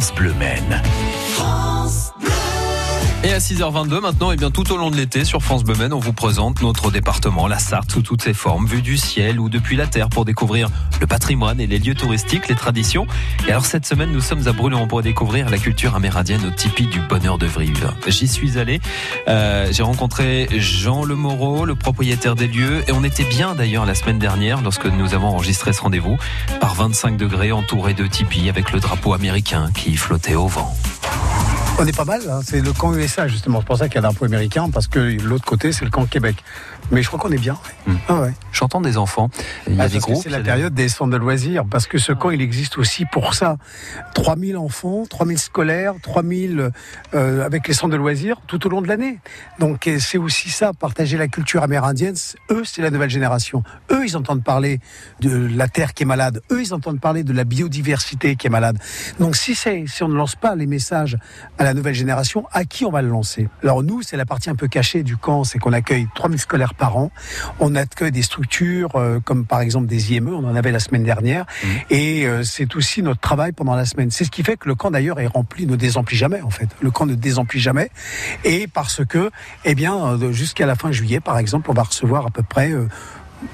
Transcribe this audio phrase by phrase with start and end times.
[0.00, 0.83] France.
[3.34, 6.12] À 6h22 maintenant, et bien tout au long de l'été sur France Bleu on vous
[6.12, 9.88] présente notre département, la Sarthe sous toutes ses formes, vue du ciel ou depuis la
[9.88, 10.68] terre pour découvrir
[11.00, 13.08] le patrimoine et les lieux touristiques, les traditions.
[13.48, 16.86] Et alors cette semaine, nous sommes à Brûlon pour découvrir la culture amérindienne au tipi
[16.86, 17.90] du bonheur de Vrive.
[18.06, 18.78] J'y suis allé,
[19.26, 23.84] euh, j'ai rencontré Jean Le Moreau, le propriétaire des lieux, et on était bien d'ailleurs
[23.84, 26.18] la semaine dernière lorsque nous avons enregistré ce rendez-vous,
[26.60, 30.72] par 25 degrés entouré de tipis avec le drapeau américain qui flottait au vent.
[31.76, 32.40] On est pas mal, hein.
[32.44, 33.58] c'est le camp USA justement.
[33.58, 35.90] C'est pour ça qu'il y a un drapeau américain, parce que l'autre côté, c'est le
[35.90, 36.36] camp Québec.
[36.92, 37.58] Mais je crois qu'on est bien.
[37.86, 37.94] Hmm.
[38.08, 38.32] Ah ouais.
[38.52, 39.28] J'entends des enfants.
[39.66, 40.22] Il y a ah, des groupes.
[40.22, 43.34] C'est la période des centres de loisirs, parce que ce camp, il existe aussi pour
[43.34, 43.56] ça.
[44.14, 46.70] 3000 enfants, 3000 scolaires, 3000
[47.14, 49.18] euh, avec les centres de loisirs tout au long de l'année.
[49.58, 52.14] Donc c'est aussi ça, partager la culture amérindienne.
[52.50, 53.64] Eux, c'est la nouvelle génération.
[53.90, 54.78] Eux, ils entendent parler
[55.20, 56.40] de la terre qui est malade.
[56.52, 58.78] Eux, ils entendent parler de la biodiversité qui est malade.
[59.18, 61.18] Donc si, si on ne lance pas les messages
[61.58, 64.50] à la nouvelle génération, à qui on va le lancer Alors nous, c'est la partie
[64.50, 67.10] un peu cachée du camp, c'est qu'on accueille 3000 scolaires par an.
[67.60, 71.04] On accueille des structures euh, comme par exemple des IME, on en avait la semaine
[71.04, 71.66] dernière, mmh.
[71.90, 74.10] et euh, c'est aussi notre travail pendant la semaine.
[74.10, 76.68] C'est ce qui fait que le camp d'ailleurs est rempli, ne désemplit jamais en fait.
[76.80, 77.90] Le camp ne désemplit jamais,
[78.44, 79.30] et parce que,
[79.64, 82.72] eh bien, euh, jusqu'à la fin juillet, par exemple, on va recevoir à peu près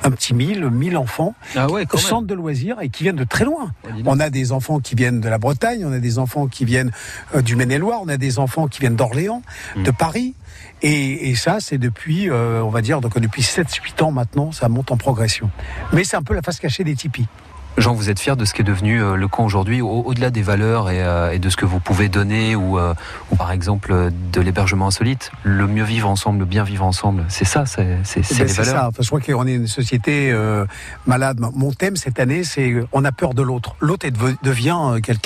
[0.02, 3.24] un petit mille, mille enfants ah ouais, au centre de loisirs et qui viennent de
[3.24, 3.72] très loin.
[4.04, 6.90] on a des enfants qui viennent de la Bretagne, on a des enfants qui viennent
[7.42, 9.42] du Maine-et-Loire, on a des enfants qui viennent d'Orléans,
[9.76, 9.82] mmh.
[9.82, 10.34] de Paris.
[10.82, 14.90] Et, ça, c'est depuis, euh, on va dire, donc depuis 7-8 ans maintenant, ça monte
[14.92, 15.50] en progression.
[15.92, 17.26] Mais c'est un peu la face cachée des tipis.
[17.78, 20.42] Jean, vous êtes fier de ce qui est devenu euh, le camp aujourd'hui, au-delà des
[20.42, 24.88] valeurs euh, et, de ce que vous pouvez donner, ou, ou par exemple de l'hébergement
[24.88, 28.52] insolite, le mieux vivre ensemble, le bien vivre ensemble, c'est ça, c'est eh ben, les
[28.52, 28.74] valeurs.
[28.74, 28.88] Ça.
[28.88, 30.34] Enfin, je crois qu'on est une société
[31.06, 31.40] malade.
[31.40, 33.76] Mon thème cette année, c'est on a peur de l'autre.
[33.80, 34.06] L'autre
[34.42, 34.76] devient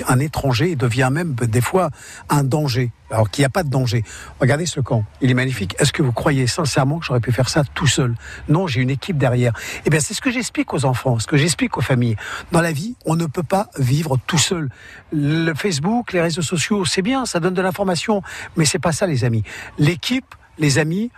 [0.09, 1.91] un étranger, et devient même des fois
[2.29, 4.03] un danger alors qu'il n'y a pas de danger.
[4.41, 5.77] Regardez ce camp, il est magnifique.
[5.79, 8.15] Est-ce que vous croyez sincèrement que j'aurais pu faire ça tout seul?
[8.49, 9.53] Non, j'ai une équipe derrière.
[9.87, 12.17] Eh bien, c'est ce que j'explique aux enfants, ce que j'explique aux familles.
[12.53, 14.69] Dans la vie, on ne peut pas vivre tout seul.
[15.13, 18.23] Le Facebook, les réseaux sociaux, c'est bien, ça donne de l'information,
[18.57, 19.43] mais c'est pas ça, les amis.
[19.79, 21.11] L'équipe, les amis,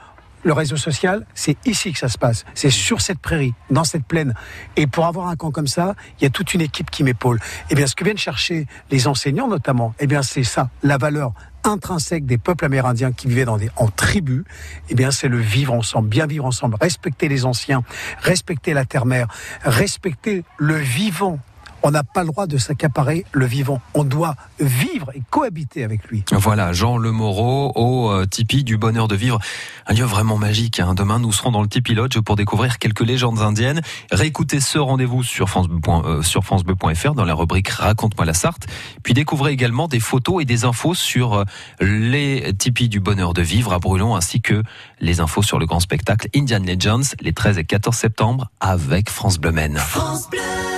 [0.47, 2.45] le réseau social, c'est ici que ça se passe.
[2.55, 4.33] C'est sur cette prairie, dans cette plaine.
[4.77, 7.41] Et pour avoir un camp comme ça, il y a toute une équipe qui m'épaule.
[7.69, 11.33] Eh bien, ce que viennent chercher les enseignants notamment, eh bien, c'est ça, la valeur
[11.65, 14.45] intrinsèque des peuples amérindiens qui vivaient dans des, en tribus,
[14.89, 17.83] eh bien, c'est le vivre ensemble, bien vivre ensemble, respecter les anciens,
[18.23, 19.27] respecter la terre-mère,
[19.65, 21.41] respecter le vivant
[21.87, 23.81] on n'a pas le droit de s'accaparer le vivant.
[23.95, 26.25] On doit vivre et cohabiter avec lui.
[26.33, 29.39] Voilà, Jean Le Moreau au euh, Tipi du bonheur de vivre.
[29.87, 30.81] Un lieu vraiment magique.
[30.81, 30.95] Hein.
[30.95, 33.83] Demain, nous serons dans le Tipi Lodge pour découvrir quelques légendes indiennes.
[34.11, 38.67] Réécoutez ce rendez-vous sur francebleu.fr euh, dans la rubrique Raconte-moi la Sarthe.
[39.05, 41.45] Puis découvrez également des photos et des infos sur euh,
[41.81, 44.65] les tipis du bonheur de vivre à Brûlon ainsi que
[44.99, 49.39] les infos sur le grand spectacle Indian Legends les 13 et 14 septembre avec France
[49.39, 50.76] Bleu France Bleu.